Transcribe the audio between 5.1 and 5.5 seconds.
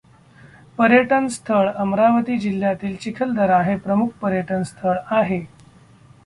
आहे.